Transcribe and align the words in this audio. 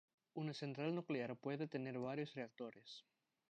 Una 0.33 0.55
central 0.55 0.95
nuclear 0.95 1.35
puede 1.35 1.67
tener 1.67 1.99
varios 1.99 2.33
reactores. 2.33 3.05